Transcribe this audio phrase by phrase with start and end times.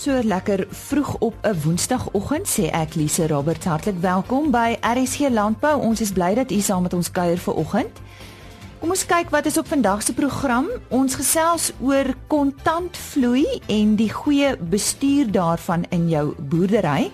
[0.00, 5.80] So lekker vroeg op 'n Woensdagoggend sê ek Lise Roberts hartlik welkom by RSG Landbou.
[5.80, 8.00] Ons is bly dat u saam met ons kuier vir oggend.
[8.78, 10.66] Kom ons kyk wat is op vandag se program.
[10.88, 17.10] Ons gesels oor kontantvloei en die goeie bestuur daarvan in jou boerdery.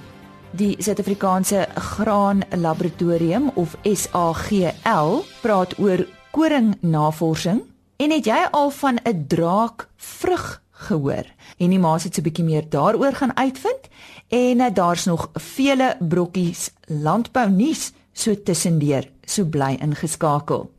[0.51, 7.63] Die Suid-Afrikaanse Graan Laboratorium of SAGL praat oor koringnavorsing.
[7.97, 11.27] En het jy al van 'n draak vrug gehoor.
[11.59, 13.89] En die maas het so 'n bietjie meer daaroor gaan uitvind
[14.29, 19.11] en uh, daar's nog vele brokkies landbou nuus so tussendeur.
[19.25, 20.71] So bly ingeskakel.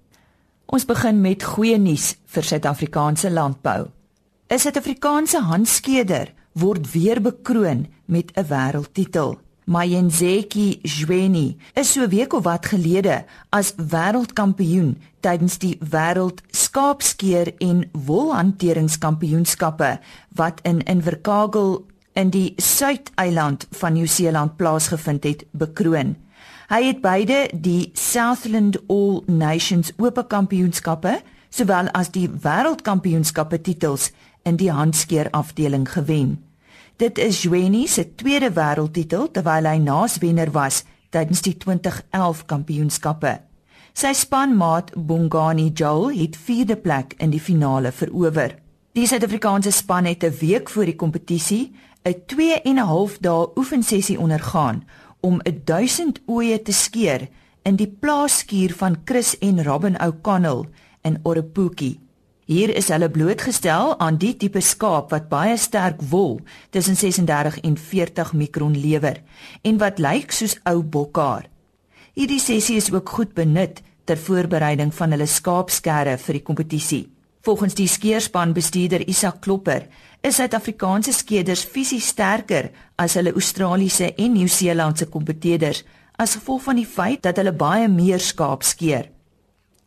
[0.66, 3.88] Ons begin met goeie nuus vir Suid-Afrikaanse landbou.
[4.50, 9.47] 'n Suid-Afrikaanse handskeder word weer bekroon met 'n wêreldtitel.
[9.68, 17.82] Mayenzeki Jweni is so week of wat gelede as wêreldkampioen tydens die wêreld skaapskeer en
[17.92, 19.90] wolhanteringskampioenskappe
[20.40, 21.84] wat in Invercargill
[22.16, 26.16] in die Suideiland van Nieu-Seeland plaasgevind het bekroon.
[26.72, 31.20] Hy het beide die Southland All Nations Ope Kampioenskappe
[31.52, 34.14] sowel as die wêreldkampioenskappe titels
[34.48, 36.47] in die handskeer afdeling gewen.
[36.98, 40.80] Dit is Jweni se tweede wêreldtitel terwyl hy naaswenner was
[41.14, 43.36] tydens die 2011 kampioenskappe.
[43.94, 48.56] Sy spanmaat Bongani Joel het vierde plek in die finale verower.
[48.98, 51.72] Die Suid-Afrikaanse span het 'n week voor die kompetisie
[52.04, 54.84] 'n 2 en 'n half dae oefensessie ondergaan
[55.22, 57.30] om 1000 oeye te skeer
[57.64, 60.66] in die plaasskuur van Chris en Robin O'Connell
[61.04, 62.07] in Orepuki.
[62.48, 66.38] Hier is hulle blootgestel aan die tipe skaap wat baie sterk wol
[66.72, 69.18] tussen 36 en 40 mikron lewer
[69.68, 71.50] en wat lyk soos ou bokhaar.
[72.16, 77.02] Hierdie sessie is ook goed benut ter voorbereiding van hulle skaapskerre vir die kompetisie.
[77.44, 79.84] Volgens die skeerspan bestuurder Isak Klopper
[80.24, 85.84] is Suid-Afrikaanse skeders fisies sterker as hulle Australiese en Nieu-Seelandse kompetitors
[86.16, 89.12] as gevolg van die feit dat hulle baie meer skaap skeer.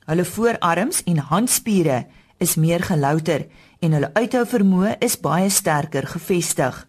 [0.04, 2.02] Hulle voorarms en handspiere
[2.40, 3.46] is meer gelouter
[3.80, 6.86] en hulle uithou vermoë is baie sterker gevestig.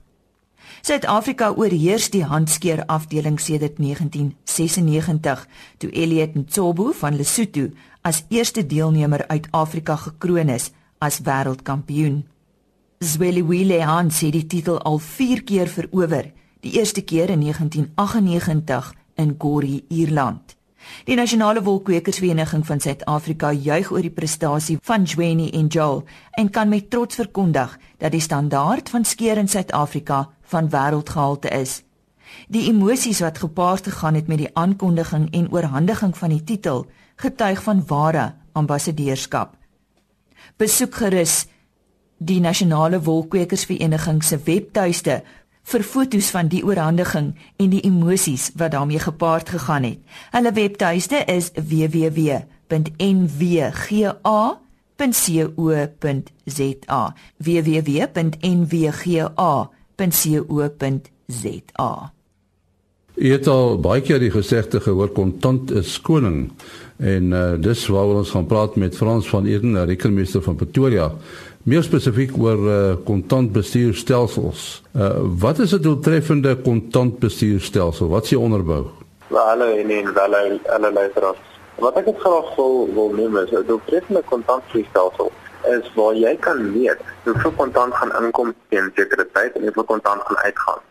[0.81, 5.43] Suid-Afrika oorheers die handskeer afdeling sedert 1996
[5.83, 7.67] toe Elliot Ntsobo van Lesotho
[8.01, 12.23] as eerste deelnemer uit Afrika gekroon is as wêreldkampioen.
[13.01, 19.35] Zweliwile Hans het die titel al 4 keer verower, die eerste keer in 1998 in
[19.37, 20.55] Gori, Ierland.
[21.05, 26.69] Die Nasionale Wolkwekersvereniging van Suid-Afrika juig oor die prestasie van Jweni en Joel en kan
[26.69, 31.81] met trots verkondig dat die standaard van skeer in Suid-Afrika van wêreldgehalte is.
[32.47, 37.63] Die emosies wat gepaard gegaan het met die aankondiging en oorhandiging van die titel getuig
[37.63, 39.55] van ware ambassadeurskap.
[40.57, 41.45] Besoek gerus
[42.17, 45.21] die Nasionale Wolkwekersvereniging se webtuiste
[45.71, 49.99] vir fotos van die oorhandiging en die emosies wat daarmee gepaard gegaan het.
[50.35, 52.41] Hulle webtuiste is www.nwga.co.za.
[57.37, 58.51] www.nwga.co.za.
[63.21, 66.49] Jy het al baie keer die gesegde gehoor kontant is koning
[67.01, 71.11] en uh, dis waaroor ons gaan praat met Frans van Eden, rekenmeester van Pretoria
[71.63, 74.81] meer spesifiek oor uh, kontantbestuurstelsels.
[74.95, 78.07] Uh, wat is 'n doeltreffende kontantbestuurstelsel?
[78.07, 78.85] Wat is die onderbou?
[79.27, 80.33] Wel, hallo en en wel
[80.65, 81.37] alle luisteraars.
[81.75, 85.31] Wat ek graag wil wil noem is 'n doeltreffende kontantbestuurstelsel
[85.63, 89.83] is waar jy kan meet hoeveel kontant gaan inkom teen 'n sekere tyd en hoeveel
[89.83, 90.81] kontant gaan uitgaan.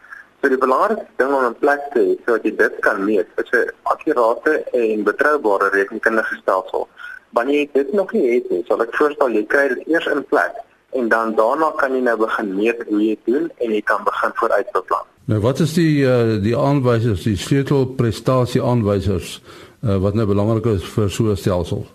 [0.40, 3.50] So die belangrikste ding om 'n plek te hê sodat jy dit kan meet, is
[3.50, 6.88] 'n akkurate en betroubare rekenkundige stelsel
[7.36, 10.24] wanneer jy dit nog nie het nie, sal ek voorstel jy kry dit eers in
[10.32, 10.58] plek
[10.98, 14.34] en dan daarna kan jy nou begin meet hoe jy doen en jy kan begin
[14.40, 15.06] vooruitbeplan.
[15.30, 20.86] Nou wat is die uh, die aanwysers, die sleutelprestasie aanwysers uh, wat nou belangrik is
[20.96, 21.86] vir so 'n stelsel?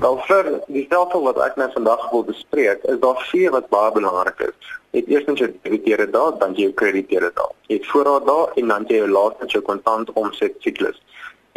[0.00, 3.92] Wel vir die stelsel wat ek nou vandag wil bespreek, is daar vier wat baie
[3.92, 4.70] belangrik is.
[4.90, 7.52] Jy het eerstens jou debiteure daar, dan jou krediteure daar.
[7.68, 10.98] Jy het voorraad daar en dan jy jou laaste jou kontant omset siklus.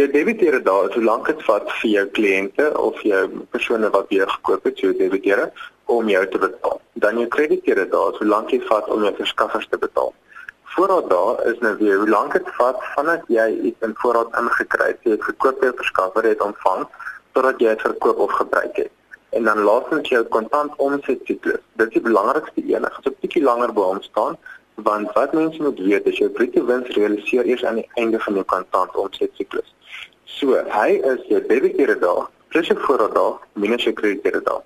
[0.01, 3.19] Jy debiteure daar, hoe lank dit vat vir jou kliënte of jou
[3.53, 5.51] persone wat jy gekoop het, jou debiteure
[5.93, 6.79] om jou te betaal.
[7.03, 10.09] Dan jou krediteure daar, hoe lank dit vat om jou verskaffers te betaal.
[10.73, 14.87] Voorraad daar is nou weer hoe lank dit vat vandat jy iets in voorraad ingekry
[14.95, 16.87] het, jy het gekoop by 'n verskaffer het ontvang
[17.37, 18.91] totdat jy dit verkoop of gebruik het.
[19.37, 21.61] En dan laastens jou kontant omset siklus.
[21.77, 22.85] Dit is die belangrikste een.
[22.85, 24.37] Ek gaan 'n bietjie langer by hom staan
[24.75, 28.33] want wat mense moet weet is jou bruto wins realiseer eers aan die einde van
[28.33, 29.73] jou kontant omset siklus.
[30.25, 34.61] So, hy is jou debiteure daar plus jou voorraad daar minus jou krediteure daar.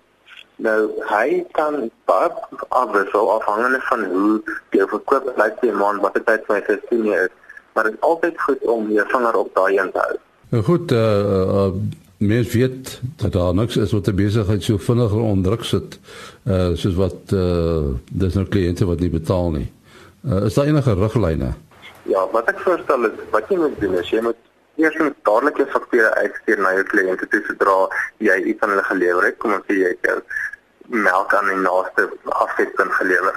[0.56, 2.30] Nou hy kan baie
[2.68, 7.06] afwissel afhangende van hoe jy verkoop lyk die maand wat die tyd vir sy sien
[7.13, 7.30] is,
[7.75, 10.18] maar dit is altyd goed om jou vinger op daai een te hou.
[10.56, 11.04] Nou goed, uh,
[11.59, 11.69] uh,
[12.18, 16.00] mens weet dat daar niks is wat 'n besigheid so vinniger onderdruk sit
[16.48, 19.69] uh soos wat uh dis nou kliënte wat nie betaal nie.
[20.25, 21.54] Uh, is daar enige riglyne?
[22.04, 24.47] Ja, wat ek voorstel is wat jy moet doen is jy moet
[24.78, 27.78] eers net dadelike fakture uitstuur na jou kliënte toe sodra
[28.30, 30.24] jy iets aan hulle gelewer het, kom ons sê jy het
[30.88, 32.08] melk aan die naaste
[32.46, 33.36] afsetpunt gelewer.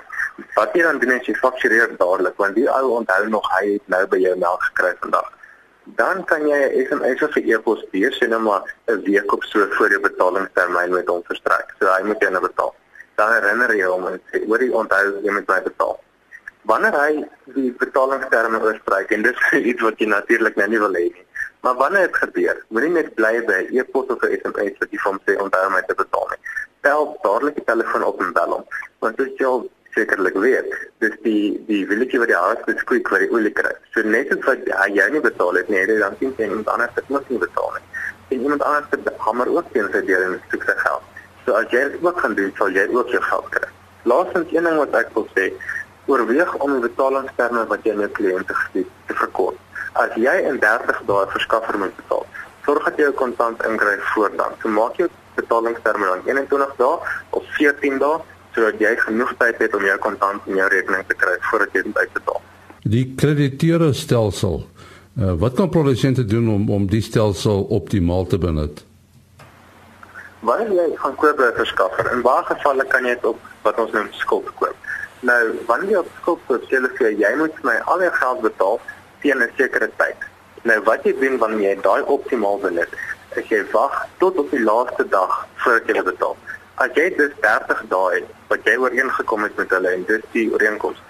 [0.55, 3.93] Wat jy dan doen is jy faktureer dadelik want die ou onthou nog hy het
[3.95, 5.29] nou by jou melk gekry vandag
[5.97, 9.45] dan kan jy 'n SMS of 'n e-pos stuur sien nou maar 'n week op
[9.45, 11.75] so voor jou betalingstermyn met hom verstrek.
[11.79, 12.75] So hy moet jou nou betaal.
[13.15, 16.01] Dan herinner jy hom en sê hoor jy onthou jy moet my betaal.
[16.63, 20.95] Wanneer hy die betalingsterme oorskry en dit is iets wat jy natuurlik nou nie wil
[20.95, 21.27] hê nie.
[21.61, 24.99] Maar wanneer dit gebeur, moenie net bly by 'n e-pos of 'n SMS wat jy
[24.99, 26.41] van sê onthou my te betaal nie.
[26.81, 28.65] Tel dadelik die telefoon op en bel hom.
[28.99, 30.71] Want dit jou sekerlik weet.
[30.99, 33.73] Dis die die willetjie wat die hardste skrik wat die olie kry.
[33.95, 36.95] So net as wat ja, jy nie betaal het nie, dan sien jy iemand anders
[36.95, 37.85] het mos nie betaal nie.
[38.29, 41.03] En iemand anders het hamer ook teen sy deel en stuk sy geld.
[41.45, 43.69] So as jy ook gaan doen, sal jy ook jou geld kry.
[44.03, 45.51] Laastens een ding wat ek wil sê,
[46.07, 49.59] oorweeg om die betalingsterme wat jy aan jou kliënte gee te verkort.
[49.93, 52.27] As jy in 30 dae verskaffer moet betaal,
[52.65, 54.55] sorg dat jy jou kontant inkry voor dan.
[54.63, 56.99] So maak jou betalingsterme dan 21 dae
[57.31, 58.21] of 14 dae
[58.55, 61.83] sodat jy genoeg tyd het om jou kontant in jou rekening te kry voordat jy
[61.87, 62.41] dit uitbetaal.
[62.91, 64.63] Die krediteure stelsel.
[65.19, 68.85] Uh, wat kan produsente doen om om die stelsel optimaal te benut?
[70.47, 73.79] Wanneer jy gaan koop by 'n verskaffer, in baie gevalle kan jy dit op wat
[73.79, 74.77] ons noem skuld koop.
[75.21, 78.41] Nou, wanneer jy op skuld koop, sê hulle vir jy moet my al jou geld
[78.41, 78.81] betaal
[79.21, 80.17] teen 'n sekere tyd.
[80.63, 82.93] Nou, wat jy doen wanneer jy daai optimaal benut,
[83.37, 86.37] is jy wag tot op die laaste dag voordat jy betaal
[86.81, 91.01] as jy dis 30 dae wat jy ooreengekom het met hulle en dis die ooreenkoms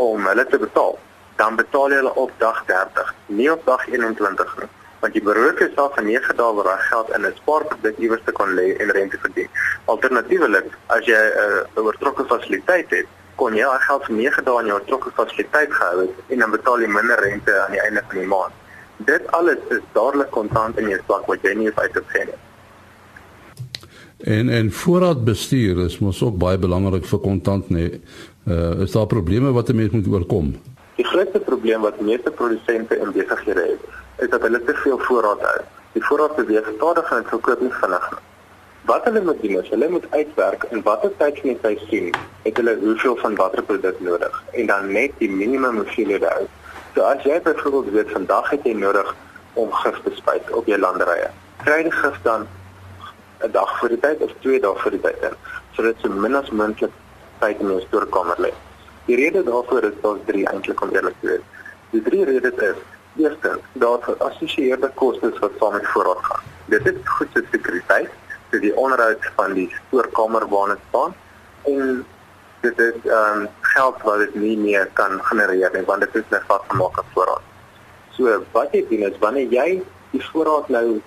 [0.00, 0.96] om hulle te betaal,
[1.40, 3.10] dan betaal jy hulle op dag 30,
[3.40, 4.68] nie op dag 21 nie.
[5.02, 8.32] Want jy beroep jouself van 9 dae waar jy geld in 'n spaarproduk iewers te
[8.32, 9.50] kon lê en rente verdien.
[9.84, 13.06] Alternatiefelik, as jy 'n uh, oortrokke fasiliteit het,
[13.40, 16.54] kon jy al geld vir 9 dae in jou oortrokke fasiliteit gehou het en dan
[16.56, 18.54] betaal jy minder rente aan die einde van die maand.
[19.10, 22.24] Dit alles is dadelik kontant in jou sak wat jy nie hoef uit te gee
[22.30, 22.38] nie.
[24.34, 27.86] En en voorraadbestuur is mos ook baie belangrik vir kontant nê.
[28.48, 30.54] Uh is daar probleme wat 'n mens moet oorkom?
[30.96, 33.82] Die grootste probleem wat meeste produsente in besighede het,
[34.18, 35.60] is dat hulle te veel voorraad hou.
[35.92, 38.18] Die voorraad beweeg stadig en verkoop nie vinnig nie.
[38.88, 42.06] Wat hulle moet doen is hulle moet uitwerk in watter tyd van die sien
[42.42, 46.44] het hulle hoeveel van watter produk nodig en dan net die minimum hoeveelhede hou.
[46.94, 49.10] So as jy byvoorbeeld weet vandag het jy nodig
[49.60, 51.26] om gif te spuit op jou landerye.
[51.66, 52.46] Kry die gif dan
[53.44, 55.36] 'n dag voor die tyd of twee dae voor die tyd in
[55.76, 56.94] sodat so min as moontlik
[57.40, 58.52] tyd in jou stoorkamer lê.
[59.10, 61.44] Die rede daarvoor is daar drie eintlik om eerlik te wees.
[61.90, 62.80] Die drie redes is:
[63.16, 66.40] eerstens, daar geassosieerde kostes wat saam met voorraad gaan.
[66.64, 68.10] Dit is goed vir sekuriteit,
[68.50, 71.14] vir die onderhoud van die dit staan
[71.64, 72.06] en
[72.62, 76.30] dit is ehm um, geld wat dit nie meer kan genereer nie want dit is
[76.30, 77.44] net vasgemaak op voorraad.
[78.16, 81.00] So wat jy doen is wanneer jy die voorraad nou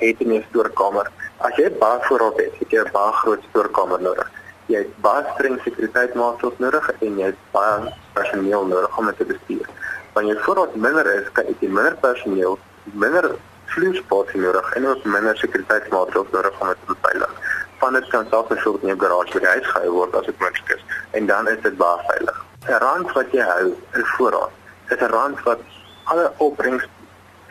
[0.00, 1.08] het in jou stoorkamer
[1.38, 4.30] As jy baie voorraad het, het jy 'n baie groot stoorkamer nodig.
[4.66, 9.24] Jy het baie streng sekuriteitsmaatreëls nodig en jy het baie personeel nodig om dit te
[9.24, 9.68] bestuur.
[10.14, 13.36] Wanneer jy voorraad minder is, kan jy minder personeel, minder
[13.74, 17.32] vloerspasie nodig en ook minder sekuriteitsmaatreëls nodig om dit te beveilig.
[17.78, 20.40] Van dit kan selfs 'n soort nuwe garage by die huis gehou word as dit
[20.40, 22.44] moontlik is en dan is dit baie veilig.
[22.68, 24.50] 'n Rand wat jy hou in voorraad,
[24.88, 25.60] is 'n rand wat
[26.04, 26.84] alle opbrengs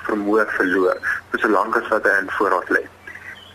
[0.08, 0.98] vermoë verloor
[1.32, 2.84] vir solank as wat hy in voorraad lê.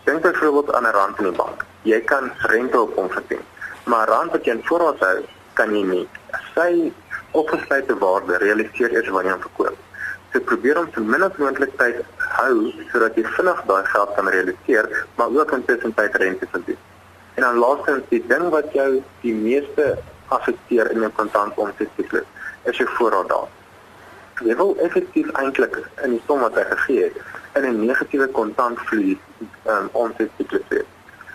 [0.04, 1.64] Dink byvoorbeeld aan 'n rand in die bank.
[1.83, 3.45] Jy kan rente op hom verdien.
[3.85, 5.19] Maar rand wat jy in voorraad hou,
[5.52, 6.09] kan jy nie.
[6.54, 6.92] Sy
[7.31, 9.78] opgesluite waarde realiseer eers wanneer jy hom verkoop.
[10.33, 12.04] So probeer om so min as moontlik tyd
[12.37, 16.79] hou sodat jy vinnig daai geld kan realiseer, maar ook intussen tyd rente verdien.
[17.35, 19.99] En dan laastens die ding wat jou die meeste
[20.29, 22.29] affekteer in jou kontant omsetsiklus,
[22.65, 23.51] is jou voorraad daar.
[24.43, 27.21] Jy wil effektief eintlik in die som wat hy gegee het
[27.59, 29.19] in 'n negatiewe kontantvloei
[29.67, 30.83] um, omsetsiklus hê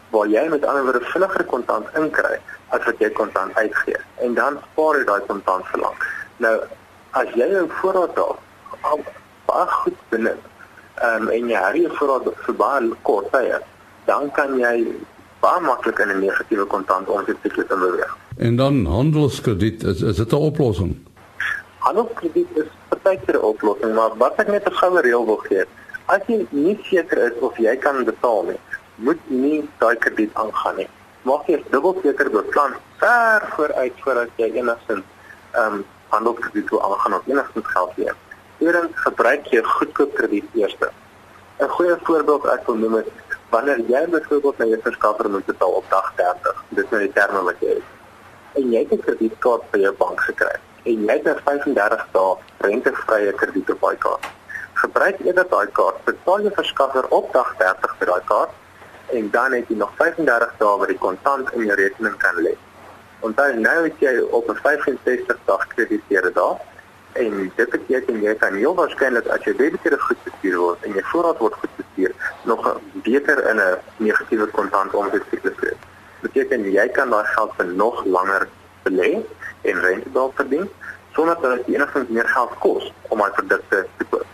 [0.10, 2.40] waar jy met ander woorde vinniger kontant inkry
[2.76, 6.06] as wat jy kontant uitgee en dan spaar jy daai kontant vir lank.
[6.38, 6.56] Nou
[7.12, 8.38] as jy jou voorraad daar
[8.82, 9.04] al
[9.46, 10.40] baie goed benut
[11.04, 13.60] um, en jy het jou voorraad vir baie kort tye,
[14.06, 14.76] dan kan jy
[15.42, 18.18] baie maklik in 'n negatiewe kontant omsetsiklus beweeg.
[18.38, 20.98] En dan handelskrediet is is dit 'n oplossing?
[21.80, 25.66] Handelskrediet is 'n tydjie oplossing, maar wat ek net 'n goue reël wil gee
[26.08, 28.60] As jy nie seker is of jy kan betaal nie,
[28.96, 30.90] moet nie daai krediet aangaan nie.
[31.28, 35.04] maak jy dubbel seker beplan ver vooruit voordat jy enigstens
[35.52, 38.20] ehm um, handelskrediet wil aangaan of enigstens geld leen.
[38.58, 40.76] Eerens gebruik jy goedkoop krediet eers.
[40.82, 43.10] 'n Goeie voorbeeld ek wil noem is
[43.50, 47.42] wanneer jy byvoorbeeld na jou verskaffer moet betaal op dag 30, dis nou die terme
[47.50, 47.92] wat jy het.
[48.54, 52.36] En jy het 'n kredietkaart by jou bank gekry en jy het 'n 35 dae
[52.58, 54.26] rentevrye krediet op daai kaart.
[54.74, 58.54] Gebruik eerder daai kaart, betaal jou verskaffer op dag 30 vir daai kaart
[59.20, 62.56] en dan het jy nog 35 dae wat jy kontant in jou rekening kan lê.
[63.20, 66.58] Onthou nou het jy op 'n 65 dag krediteer daar
[67.14, 71.04] en dit beteken jy kan heel waarskynlik as jy debiteure goed bestuur word en jy
[71.12, 72.12] voorraad word goed bestuur
[72.46, 75.82] nog beter in 'n negatiewe kontant omsetsiklus wees.
[76.22, 78.48] Beteken jy kan daai geld vir nog langer
[78.84, 79.12] belê
[79.62, 80.70] en rente daarop verdien
[81.14, 84.26] sonder dat dit enigstens meer geld kos om daai produkte te koop.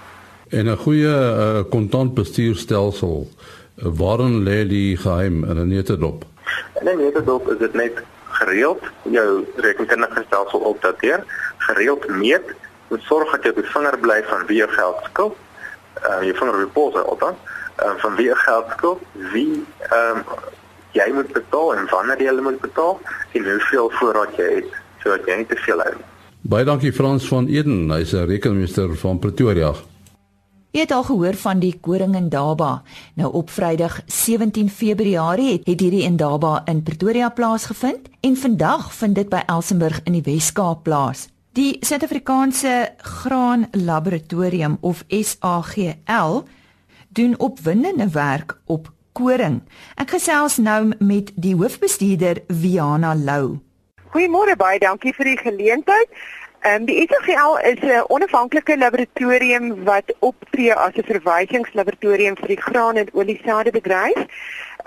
[0.49, 6.25] En 'n goeie uh, kontantbestuurstelsel, uh, waarin lê die geheim in 'n netedop?
[6.79, 11.23] In 'n netedop is dit net gereeld jou rekenkundige stelsel opdateer,
[11.57, 12.53] gereeld meet
[12.93, 15.35] moet sorg dat jy op die vinger bly van wie jou geld skuld.
[16.03, 17.35] Ehm uh, jy vinger op dan
[17.81, 19.01] uh, van wie jou geld skuld,
[19.33, 20.25] wie ehm um,
[20.93, 22.99] jy moet betaal en wanneer jy hulle moet betaal
[23.33, 25.95] en hoeveel voorraad jy het sodat jy nie te veel hou.
[26.43, 29.73] Baie dankie Frans van Eden, hy's 'n rekenmeester van Pretoria.
[30.73, 32.81] Jy het al gehoor van die koring in Daba.
[33.15, 38.93] Nou op Vrydag 17 Februarie het, het hierdie in Daba in Pretoria plaasgevind en vandag
[38.93, 41.32] vind dit by Elsenburg in die Wes-Kaap plaas.
[41.53, 46.43] Die Suid-Afrikaanse Graan Laboratorium of SAGL
[47.09, 49.59] doen opwindende werk op koring.
[49.93, 53.59] Ek gesels nou met die hoofbestuurder Viana Lou.
[54.15, 56.09] Goeiemôre baie dankie vir die geleentheid.
[56.63, 62.61] Ehm um, die SAGL is 'n onafhanklike laboratorium wat optree as 'n verwysingslaboratorium vir die
[62.61, 64.25] graan en oliesade bedryf.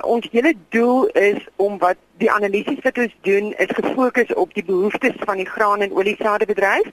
[0.05, 4.65] Ons hele doel is om wat die analises wat ons doen is gefokus op die
[4.65, 6.89] behoeftes van die graan en oliesade bedryf.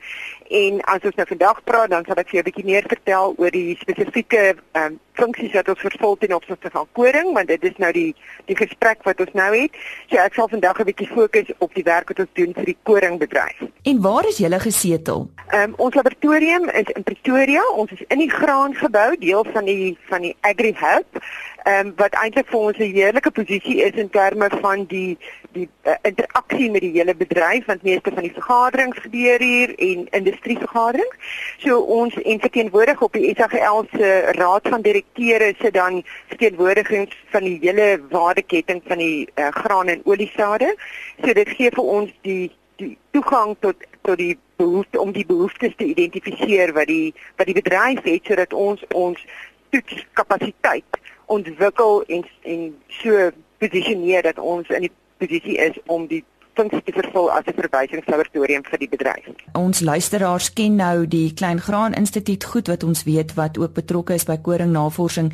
[0.47, 3.33] En as ons nou vandag praat, dan sal ek vir jou 'n bietjie meer vertel
[3.37, 7.63] oor die spesifieke ehm um, funksies wat ons vervul ten opsigte van koring, want dit
[7.63, 9.71] is nou die die gesprek wat ons nou het.
[10.09, 12.77] So ek sal vandag 'n bietjie fokus op die werk wat ons doen vir die
[12.83, 13.57] koringbedryf.
[13.83, 15.29] En waar is julle gesetel?
[15.51, 17.63] Ehm um, ons laboratorium is in Pretoria.
[17.75, 21.23] Ons is in die graangebou, deel van die van die Agri Hub
[21.63, 25.17] ehm um, wat eintlik vir ons 'n heerlike posisie is in terme van die
[25.51, 30.07] die uh, interaksie met die hele bedryf want meeste van die vergaderings gebeur hier en
[30.19, 31.15] industrievergaderings.
[31.57, 37.43] So ons en verteenwoordig op die SAGL se raad van direkteure sit dan verteenwoordigings van
[37.43, 40.75] die hele waardeketting van die uh, graan en oliesade.
[41.23, 45.75] So dit gee vir ons die die toegang tot tot die behoefte om die behoeftes
[45.77, 49.25] te identifiseer wat die wat die bedryf het sodat ons ons
[49.69, 51.01] toetskapasiteit
[51.33, 52.67] ontwikkel en en
[53.01, 53.31] so
[53.63, 56.23] posisioneer dat ons in die posisie is om die
[56.53, 59.25] funksie te vervul as 'n verwysingslaboratorium vir die bedryf.
[59.53, 64.13] Ons luisteraars ken nou die Klein Graan Instituut goed wat ons weet wat ook betrokke
[64.13, 65.33] is by koringnavorsing.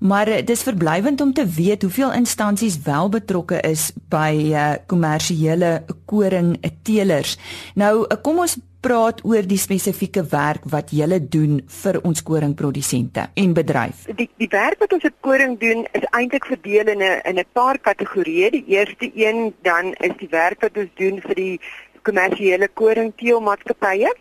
[0.00, 5.84] Maar eh, dis verblywend om te weet hoeveel instansies wel betrokke is by uh, kommersiële
[6.04, 7.38] koringteelers.
[7.74, 13.24] Nou eh, kom ons praat oor die spesifieke werk wat julle doen vir ons koringprodusente
[13.42, 14.04] en bedryf.
[14.20, 17.50] Die die werk wat ons op koring doen is eintlik verdeel in 'n in 'n
[17.52, 18.50] paar kategorieë.
[18.50, 21.60] Die eerste een dan is die werk wat ons doen vir die
[22.02, 24.14] kommersiële koringteelmaatskappye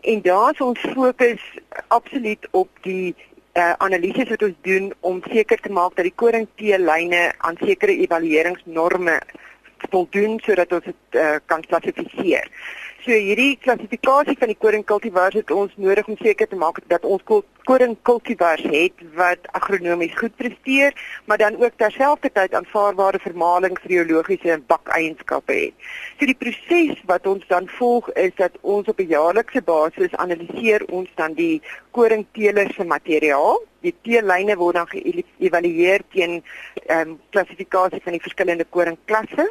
[0.00, 1.42] en daar is ons fokus
[1.88, 3.14] absoluut op die
[3.54, 9.20] uh, analises wat ons doen om seker te maak dat die koringteellyne aan sekere evalueringsnorme
[9.90, 12.46] voldoen sodat ons dit uh, kan klassifiseer.
[13.02, 17.24] So hierdie klassifikasie van die koringkultivars het ons nodig om seker te maak dat ons
[17.68, 24.64] koringkultivars het wat agronomies goed presteer, maar dan ook terselfdertyd aanvaarbare vermaling vir biologiese en
[24.66, 25.90] bakeienskappe het.
[26.18, 30.84] So die proses wat ons dan volg is dat ons op 'n jaarlikse basis analiseer
[30.88, 33.62] ons dan die koringteelers se materiaal.
[33.80, 36.42] Die teellyne word dan geëvalueer teen
[36.86, 39.50] ehm um, klassifikasie van die verskillende koringklasse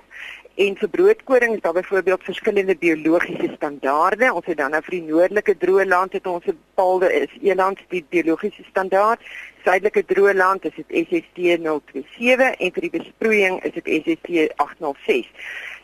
[0.55, 4.33] En vir broodkoring is daar byvoorbeeld verskillende biologiese standaarde.
[4.33, 8.00] Ons het dan nou vir die noordelike droë land het ons bepaalde is eland die
[8.09, 9.19] biologiese standaard.
[9.63, 15.27] Suidelike droë land is dit SST 027 en vir die besproeiing is dit SST 806.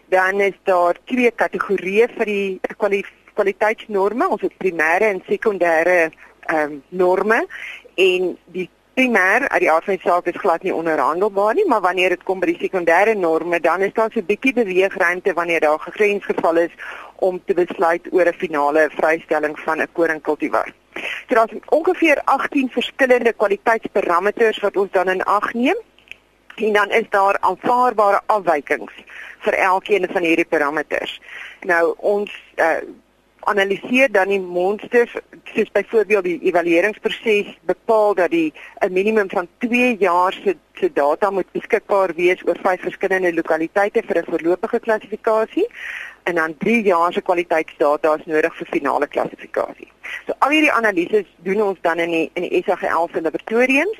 [0.10, 4.30] Dan is daar twee kategorieë vir die kwaliteitsnorme.
[4.30, 6.00] Ons het primêre en sekondêre
[6.48, 7.42] ehm um, norme
[8.00, 11.84] en die primêr uit die aard van die saak is glad nie onderhandelbaar nie, maar
[11.86, 15.60] wanneer dit kom by die sekondêre norme, dan is daar so 'n bietjie beweegruimte wanneer
[15.60, 16.74] daar gegrensgeval is
[17.16, 20.74] om te besluit oor 'n finale vrystelling van 'n koringkultivar.
[21.27, 25.77] So daar's ongeveer 18 verskillende kwaliteitsparameters wat ons dan in ag neem
[26.57, 28.93] En dan is daar aanvaarbare afwykings
[29.46, 31.19] vir elkeen van hierdie parameters.
[31.62, 32.79] Nou ons uh,
[33.39, 35.13] analiseer dan die monsters
[35.53, 41.29] soos byvoorbeeld die evalueringsproses bepaal dat die 'n minimum van 2 jaar se se data
[41.29, 45.67] moet beskikbaar wees oor vyf verskillende lokaliteite vir 'n voorlopige klassifikasie
[46.27, 49.88] en dan 3 jaar se kwaliteitsdata is nodig vir finale klassifikasie.
[50.25, 54.00] So al hierdie analises doen ons dan in die in die SAGL se laboratoriums.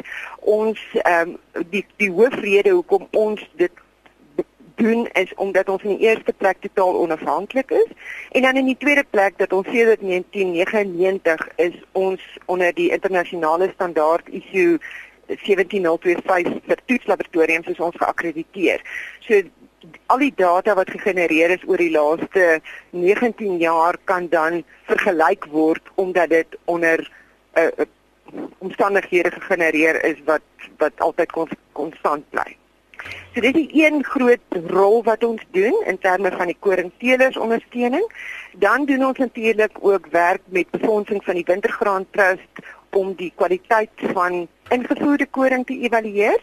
[0.60, 3.84] Ons ehm um, die die hoofrede hoekom ons dit
[4.77, 7.89] doen is omdat ons in die eerste plek totaal onafhanklik is
[8.38, 13.72] en dan in die tweede plek dat ons sedert 1999 is ons onder die internasionale
[13.74, 14.77] standaard ISO
[15.27, 18.84] 17025 vir toetslaboratoriums is ons geakkrediteer.
[19.25, 19.41] So
[20.05, 25.91] al die data wat gegenereer is oor die laaste 19 jaar kan dan vergelyk word
[25.96, 27.86] omdat dit onder 'n uh, eh, uh,
[28.57, 30.41] omstandighede gegenereer is wat
[30.77, 31.31] wat altyd
[31.72, 32.57] konstant bly.
[33.34, 38.05] So dit is een groot rol wat ons doen in terme van die koringteelers ondersteuning.
[38.57, 42.65] Dan doen ons natuurlik ook werk met befondsing van die Wintergraan Trust
[42.98, 46.39] om die kwaliteit van ingevoerde koring te evalueer.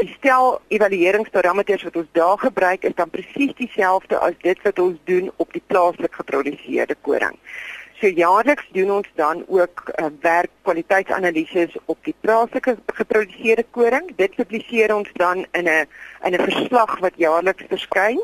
[0.00, 4.98] Die stel evalueringsparameters wat ons daar gebruik is dan presies dieselfde as dit wat ons
[5.10, 7.38] doen op die plaaslik geproduseerde koring.
[8.00, 14.10] So jaarliks doen ons dan ook uh, werkkwaliteitsanalises op die plaaslike geproduseerde koring.
[14.16, 15.86] Dit publiseer ons dan in 'n
[16.26, 18.18] in 'n verslag wat jaarliks verskyn.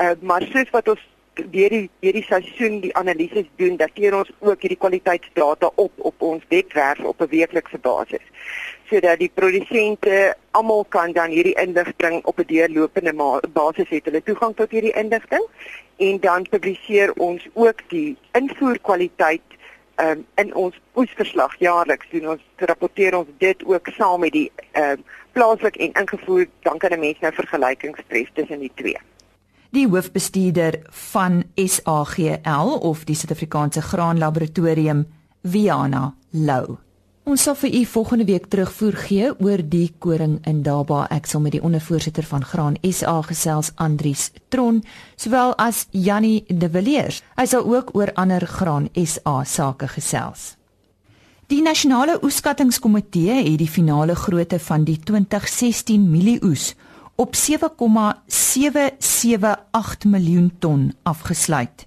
[0.00, 1.02] Uh, maar soos wat ons
[1.36, 6.22] deur die deur die seisoen die analises doen, dateer ons ook hierdie kwaliteitsdata op op
[6.22, 8.24] ons webwerf op 'n weeklikse basis.
[8.88, 14.56] Sodat die produsente almal kan dan hierdie inligting op 'n deurlopende basis het hulle toegang
[14.56, 15.44] tot hierdie inligting.
[15.96, 19.42] En dan publiseer ons ook die invoerkwaliteit
[19.96, 22.06] um, in ons oesverslag jaarliks.
[22.10, 26.90] Doen ons rapporteer ons dit ook saam met die um, plaaslik en ingevoer dan kan
[26.90, 28.98] 'n mens nou vergelykings tref tussen die twee
[29.76, 30.78] Die hoofbestuurder
[31.12, 35.02] van SAGL of die Suid-Afrikaanse Graan Laboratorium
[35.42, 36.78] Viana Lou
[37.26, 41.02] Ons sal vir u volgende week terugvoer gee oor die koring in Daba.
[41.10, 44.78] Ek sal met die ondervoorsitter van Graan SA gesels Andries Tron,
[45.18, 47.20] sowel as Jannie De Villiers.
[47.36, 50.54] Hy sal ook oor ander Graan SA sake gesels.
[51.52, 56.76] Die nasionale oeskattingskomitee het die finale grootte van die 2016 mielieoes
[57.16, 57.34] op
[58.56, 61.86] 7,778 miljoen ton afgesluit.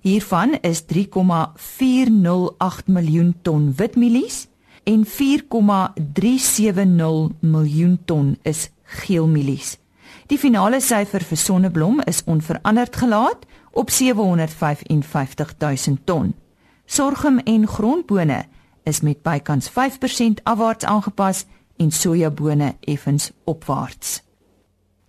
[0.00, 4.48] Hiervan is 3,408 miljoen ton witmielies
[4.84, 9.78] en 4,370 miljoen ton is geelmielies.
[10.26, 13.38] Die finale syfer vir sonneblom is onveranderd gelaat
[13.72, 16.34] op 755 000 ton.
[16.86, 18.44] Sorghum en grondbone
[18.84, 19.72] is met bykans 5%
[20.42, 21.44] afwaarts aangepas
[21.76, 24.25] en sojabone effens opwaarts.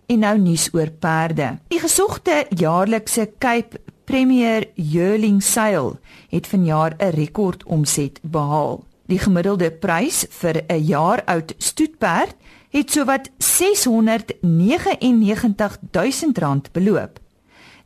[0.08, 1.58] En nou nuus oor perde.
[1.68, 3.76] Die gesogte jaarlikse Cape
[4.08, 5.98] Premier Yearling Sale
[6.30, 8.84] het vanjaar 'n rekordomset behaal.
[9.06, 12.34] Die gemiddelde prys vir 'n jaar oud stoetperd
[12.70, 17.20] het sowat 699 000 rand beloop.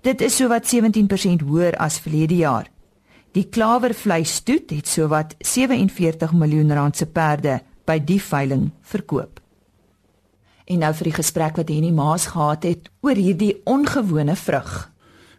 [0.01, 2.71] Dit is sowat 17% hoër as verlede jaar.
[3.33, 9.42] Die klawervleis stoet het sowat 47 miljoen rand se perde by die veiling verkoop.
[10.65, 14.91] En nou vir die gesprek wat Henny Maas gehad het oor hierdie ongewone vrug.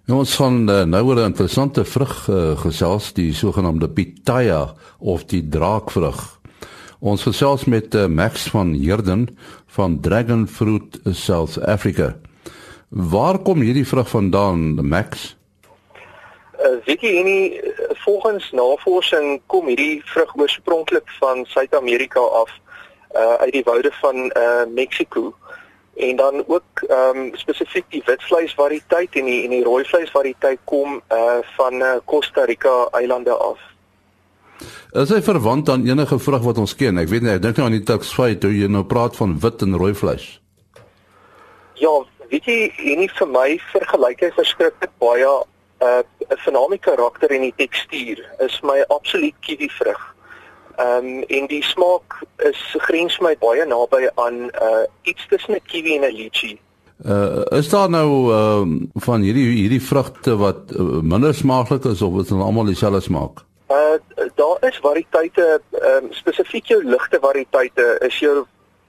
[0.05, 5.23] Nou ons gaan uh, nou oor 'n interessante vrug uh, gesels, die sogenaamde pitaya of
[5.25, 6.39] die draakvrug.
[6.99, 12.15] Ons gesels met uh, Max van Heerden van Dragon Fruit South Africa.
[12.89, 15.35] Waar kom hierdie vrug vandaan, Max?
[16.59, 22.51] Uh, Vicky, enige volgens navorsing kom hierdie vrug oorspronklik van Suid-Amerika af,
[23.13, 25.33] uh, uit die woude van uh, Mexiko
[25.95, 31.01] en dan ook ehm um, spesifiek die witvleisvariëteit en die en die rooi vleisvariëteit kom
[31.13, 33.59] uh van uh, Costa Rica eilande af.
[34.91, 36.97] Is hy verwant aan enige vrug wat ons ken?
[36.97, 39.61] Ek weet nie, ek dink nou aan die taxfy toe jy nou praat van wit
[39.61, 40.27] en rooi vleis.
[41.81, 41.93] Ja,
[42.29, 42.57] weet jy,
[42.93, 45.29] enige vir my vergelyk hy verskriklik baie
[45.83, 50.12] uh 'n fenominale karakter en die tekstuur is my absoluut kiwi vrug.
[50.75, 55.61] Ehm um, en die smaak is grens my baie naby aan uh iets tussen 'n
[55.65, 56.59] kiwi en 'n lychee.
[57.05, 62.01] Uh is daar nou ehm uh, van hierdie hierdie vrugte wat uh, minder smaaklik is
[62.01, 63.45] of is dit almal dieselfde smaak?
[63.69, 63.97] Uh
[64.35, 68.45] daar is variëteite ehm um, spesifiek jou ligte variëteite is jou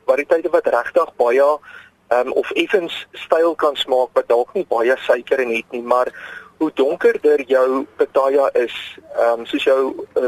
[0.06, 1.48] variëteite wat regtig baie
[2.08, 5.82] ehm um, of effens styl kan smaak wat dalk nie baie suiker in het nie,
[5.82, 6.08] maar
[6.64, 8.76] hoe donkerder jou pitaya is,
[9.12, 9.80] ehm um, soos jou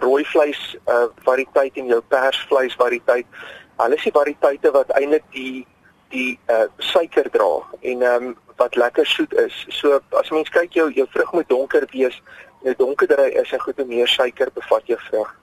[0.05, 3.39] rooi vleis uh, variëteit en jou persvleis variëteit,
[3.81, 5.65] hulle is die variëteite wat eintlik die
[6.13, 9.57] die uh suiker dra en ehm um, wat lekker soet is.
[9.69, 12.21] So as mens kyk jou jou vrug moet donker wees.
[12.65, 15.35] Nou donkerder hy is en goed meer suiker bevat jou vrug.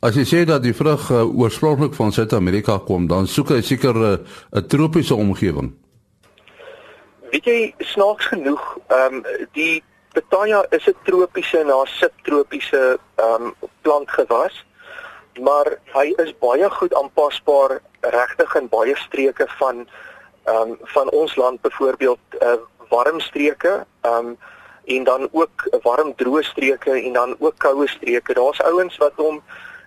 [0.00, 3.96] As jy sê dat die vrug uh, oorspronklik van Suid-Amerika kom, dan soek hy seker
[3.96, 5.74] eh, 'n uh, tropiese omgewing.
[7.30, 9.82] Weet jy snaaks genoeg, ehm um, die
[10.14, 14.64] Petaya is 'n tropiese na subtropiese ehm um, plantgewas
[15.40, 19.86] maar hy is baie goed aanpasbaar regtig in baie streke van
[20.44, 24.38] ehm um, van ons land byvoorbeeld uh, warm streke ehm um,
[24.84, 28.34] en dan ook warm droë streke en dan ook koue streke.
[28.34, 29.42] Daar's ouens wat hom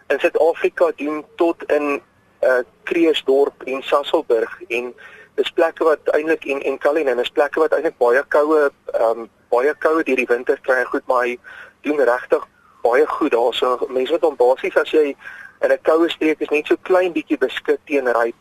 [0.07, 2.01] in Suid-Afrika doen tot in
[2.43, 4.93] uh Kreeusdorp en Sasolburg en
[5.35, 9.29] dis plekke wat eintlik en en Kalinin is plekke wat eintlik baie koue ehm um,
[9.53, 10.83] baie koue deur die winter kry.
[10.89, 11.37] Goed, maar hy
[11.87, 12.47] doen regtig
[12.83, 13.77] baie goed daarso.
[13.89, 15.13] Mense wat hom basies as jy
[15.63, 18.35] in 'n koue streek is net so klein bietjie beskik teen ryp,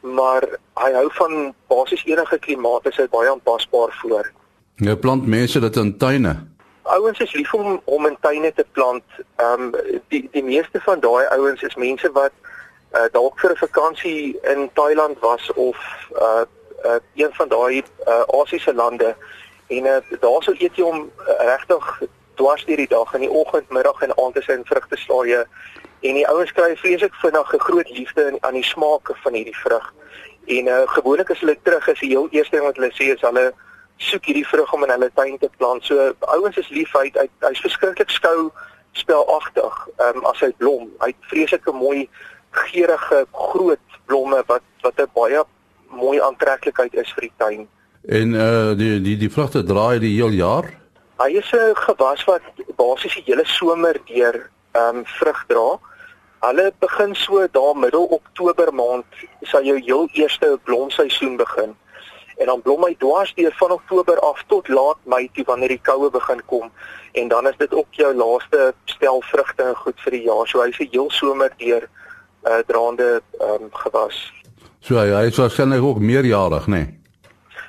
[0.00, 0.42] maar
[0.80, 4.32] hy hou van basies enige klimaat, is hy baie aanpasbaar voor.
[4.76, 6.36] Nou plant mense dit in tuine.
[6.82, 9.04] Ouens is lief om om in tuine te plant.
[9.36, 12.32] Ehm um, die die meeste van daai ouens is mense wat
[12.94, 15.76] uh, dalk vir 'n vakansie in Thailand was of
[16.16, 16.44] uh,
[16.84, 19.14] uh een van daai uh, Asiëse lande
[19.76, 21.86] en uh, daar sou eet jy om uh, regtig
[22.40, 25.42] dwars deur die dag in die oggend, middag en aand as hy in vrugte slaaie
[26.02, 29.58] en die ouens kry vreeslik vinnig 'n groot liefde in aan die smaak van hierdie
[29.64, 29.92] vrug.
[30.46, 33.20] En uh gewoonlik as hulle terug is, die heel eerste ding wat hulle sê is
[33.20, 33.52] hulle
[33.96, 35.84] soek hierdie vrug om in hulle tuin te plant.
[35.84, 38.50] So ouens is lief hy hy hy's verskriklik skou
[38.92, 39.78] spelagtig.
[39.98, 42.08] Um, as hy blom, hy het vreeslike mooi
[42.50, 45.44] geurende groot blomme wat wat 'n baie
[45.92, 47.68] mooi aantreklikheid is vir die tuin.
[48.02, 50.66] En uh die die die vrugte draai die heel jaar.
[51.22, 52.42] Hy is 'n gewas wat
[52.76, 55.78] basies die hele somer deur ehm um, vrug dra.
[56.40, 59.04] Hulle begin so daar middel Oktober maand
[59.42, 61.76] sal jou heel eerste blomseisoen begin.
[62.36, 65.80] En dan blom hy dwars deur van Oktober af tot laat Mei toe wanneer die
[65.82, 66.70] koue begin kom
[67.12, 70.46] en dan is dit ook jou laaste stel vrugte en goed vir die jaar.
[70.46, 71.88] So hy's 'n heel somer deur
[72.44, 74.32] uh draande ehm um, gewas.
[74.80, 76.72] So hy, hy is waarskynlik ook meerjarig, nê?
[76.72, 77.01] Nee?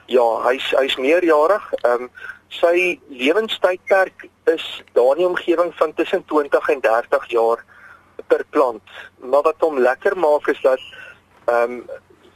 [0.06, 1.74] Ja, hy's hy's meerjarig.
[1.82, 2.10] Ehm um,
[2.54, 7.64] sy lewenstydperk is daar in die omgewing van tussen 20 en 30 jaar
[8.28, 8.84] per plant.
[9.18, 10.82] Maar wat hom lekker maak is dat
[11.46, 11.84] ehm um,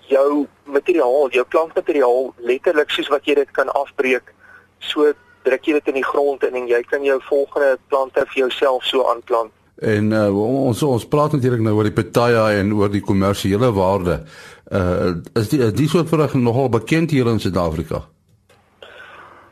[0.08, 4.34] jou materiaal, jou plantmateriaal letterlik soos wat jy dit kan afbreek,
[4.80, 5.12] so
[5.48, 8.86] druk jy dit in die grond in en jy kan jou volgende plante vir jouself
[8.88, 9.52] so aanplant.
[9.78, 14.24] En uh, ons ons praat natuurlik nou oor die petaya en oor die kommersiële waarde.
[14.72, 18.08] Uh is die die soort vrug nogal bekend hier in Suid-Afrika?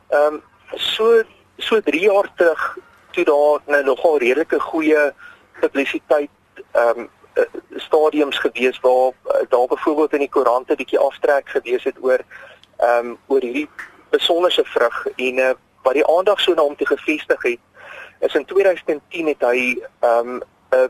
[0.07, 0.41] Ehm um,
[0.75, 1.23] so
[1.57, 2.77] so 3 jaar terug
[3.11, 5.13] toe daar nou nogal redelike goeie
[5.59, 6.29] publisiteit
[6.71, 7.09] ehm um,
[7.75, 12.19] stadiums gewees waar uh, daar byvoorbeeld in die koerante bietjie aftrek gewees het oor
[12.77, 13.69] ehm um, oor hierdie
[14.09, 17.59] besonderse vrug en uh, wat die aandag so na hom te gefestig het
[18.19, 20.41] is in 2010 het hy ehm um,
[20.75, 20.87] uh,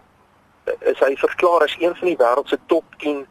[0.79, 3.25] is hy verklaar as een van die wêreld se top 10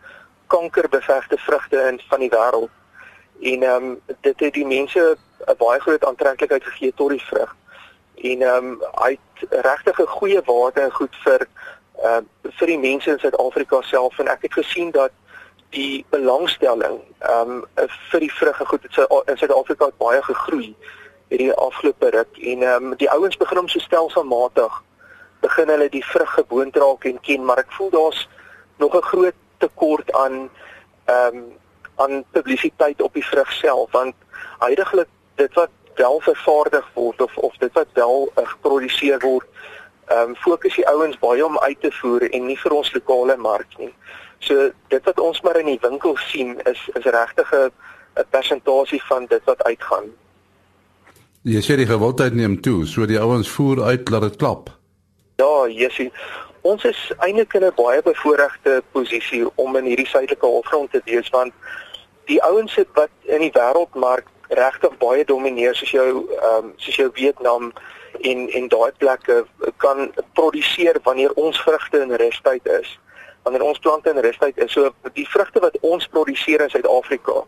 [0.55, 2.73] kankerbevegde vrugte in van die wêreld.
[3.41, 7.57] En ehm um, dit het die mense 'n baie groot aantreklikheid gegee tot die vrug.
[8.15, 11.47] En ehm um, hy het regtig 'n goeie waarde en goed vir
[12.05, 12.21] uh
[12.59, 14.19] vir die mense in Suid-Afrika self.
[14.19, 15.11] En ek het gesien dat
[15.71, 17.65] die belangstelling ehm um,
[18.11, 18.85] vir die vrugte goed
[19.27, 20.77] in Suid-Afrika baie gegroei
[21.29, 22.39] hierdie afgelope ruk.
[22.39, 24.83] En ehm um, die ouens begin om so stelselmatig
[25.41, 27.45] begin hulle die vrug gewoond raak en ken.
[27.45, 28.29] Maar ek voel daar's
[28.77, 29.35] nog 'n groot
[29.65, 30.49] tekort aan
[31.05, 31.45] ehm um,
[31.97, 34.15] aan publisiteit op die vrug self want
[34.59, 39.47] heidaglik dit wat wel vervaardig word of of dit wat wel uh, geproduseer word,
[40.07, 43.37] ehm um, fokus die ouens baie om uit te voer en nie vir ons lokale
[43.37, 43.93] mark nie.
[44.39, 47.71] So dit wat ons maar in die winkel sien is is regtig 'n
[48.17, 50.05] 'n persentasie van dit wat uitgaan.
[51.43, 54.71] Jy sê die gewildheid neem toe, so die ouens voer uit laat dit klap.
[55.37, 56.13] Ja, Jessie.
[56.65, 61.29] Ons is eintlik in 'n baie bevoordeelde posisie om in hierdie suidelike halfrond te wees
[61.29, 61.53] want
[62.25, 67.11] die ouens wat in die wêreldmark regtig baie domineer soos jou ehm um, soos jou
[67.13, 67.73] Vietnam
[68.21, 69.45] en en daai plekke
[69.77, 72.99] kan produseer wanneer ons vrugte in rustyd is.
[73.43, 77.45] Wanneer ons plante in rustyd is, so die vrugte wat ons produseer in Suid-Afrika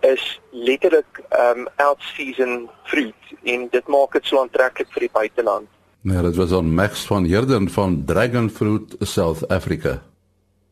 [0.00, 5.14] is letterlik ehm um, out season fruit en dit maak dit so aantreklik vir die
[5.20, 5.68] buiteland.
[6.02, 10.02] Nee, dit was 'n Max van Herden van Dragon Fruit South Africa.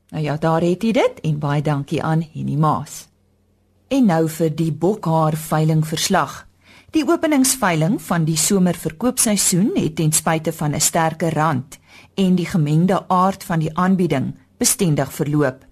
[0.08, 3.08] Nou ja, daar het jy dit en baie dankie aan Henny Maas.
[3.88, 6.46] En nou vir die bokhaar veiling verslag.
[6.90, 11.78] Die openingsveiling van die somerverkoopseisoen het ten spyte van 'n sterker rand
[12.14, 15.66] en die gemengde aard van die aanbieding bestendig verloop.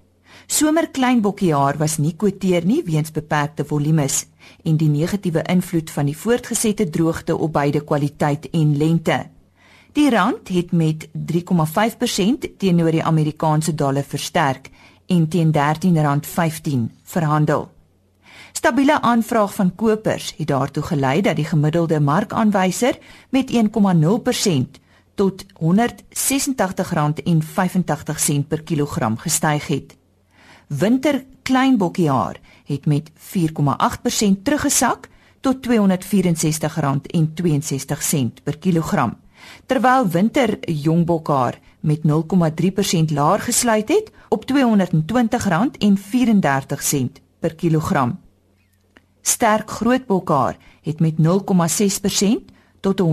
[0.46, 4.26] Somerkleinbokkiehaar was nie kwoteer nie weens beperkte volumes
[4.62, 9.36] en die negatiewe invloed van die voortgesette droogte op beide kwaliteit en lengte.
[9.96, 11.12] Die rand het met 3,5%
[12.59, 14.70] teenoor die Amerikaanse dollar versterk
[15.06, 15.61] en teen R13.15
[17.02, 17.70] verhandel.
[18.52, 23.59] Stabiele aanvraag van kopers het daartoe gelei dat die gemiddelde markaanwyser met 1,0%
[25.14, 25.48] tot R186.85
[28.48, 29.96] per kilogram gestyg het.
[30.66, 33.16] Winter kleinbokkiehaar het met 4,8%
[34.42, 35.09] teruggesak
[35.40, 35.72] tot R264.62
[38.42, 39.16] per kilogram
[39.66, 42.02] terwyl winter jongbokhaar met 0,3%
[43.12, 44.56] laer gesluit het op R220.34
[47.38, 48.20] per kilogram.
[49.20, 51.24] Sterk grootbokhaar het met 0,6%
[52.80, 53.06] tot R174.20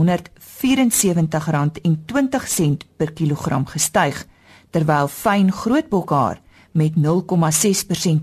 [2.96, 4.28] per kilogram gestyg,
[4.70, 6.42] terwyl fyn grootbokhaar
[6.72, 7.02] met 0,6%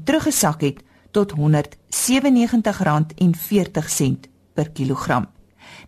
[0.04, 1.38] teruggesak het tot R197.40
[4.54, 5.28] per kilogram.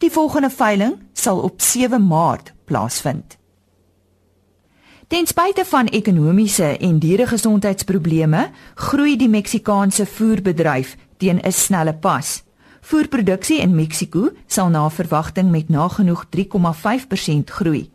[0.02, 3.36] Die volgende veiling sal op 7 Maart plaasvind.
[5.06, 12.42] Ten spyte van ekonomiese en dieregesondheidsprobleme, groei die Meksikaanse voerbedryf teen 'n snelle pas.
[12.80, 17.90] Voerproduksie in Mexiko sal na verwagting met nagenoeg 3,5% groei.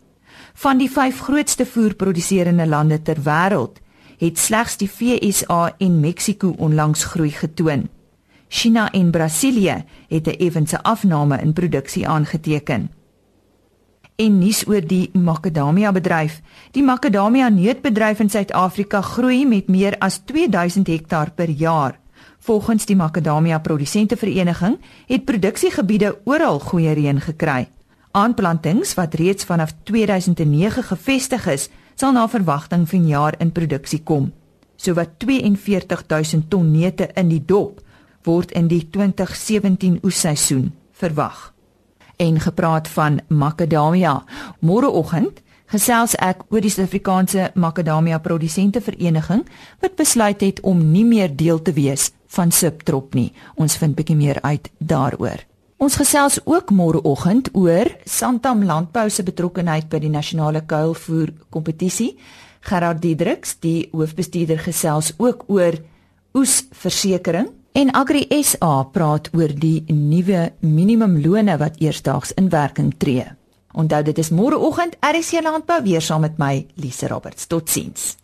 [0.53, 3.79] Van die 5 grootste voerproduserende lande ter wêreld,
[4.17, 7.89] het slegs die VSA en Mexiko onlangs groei getoon.
[8.47, 12.91] China en Brasilië het 'n ewense afname in produksie aangeteken.
[14.15, 16.41] En nuus oor die makadamia bedryf.
[16.71, 21.99] Die makadamia neutbedryf in Suid-Afrika groei met meer as 2000 hektaar per jaar.
[22.39, 27.67] Volgens die makadamia produsente vereniging het produksiegebiede oral goeie reën gekry.
[28.11, 34.33] Aanplantings wat reeds vanaf 2009 gevestig is, sal na verwagting vanjaar in produksie kom.
[34.75, 37.81] Sowat 42000 ton neute in die dop
[38.27, 41.53] word in die 2017 oesseisoen verwag.
[42.17, 44.23] En gepraat van makadamia,
[44.59, 49.43] môreoggend gesels ek oor die Suid-Afrikaanse makadamia produsente vereniging
[49.83, 53.31] wat besluit het om nie meer deel te wees van Subtrop nie.
[53.55, 55.43] Ons vind bietjie meer uit daaroor.
[55.77, 62.15] Ons gesels ook môreoggend oor Santam Landbou se betrokkeheid by die nasionale kuilvoer kompetisie.
[62.65, 65.77] Gerard Diedriks, die hoofbestuurder gesels ook oor
[66.33, 73.25] oesversekering En Agri SA praat oor die nuwe minimumlone wat eersdaags in werking tree.
[73.77, 77.45] Onthou dit is môreoggend RC Landbou weer saam met my Lise Roberts.
[77.45, 78.15] Totsiens.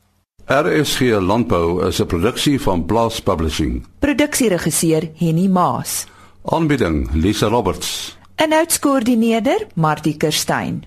[0.50, 3.86] RSG Landbou is 'n produksie van Blast Publishing.
[4.00, 6.08] Produksieregisseur Henny Maas.
[6.46, 8.18] Aanbieding Lise Roberts.
[8.36, 10.84] En uitskoördineerder Martie Kerstyn.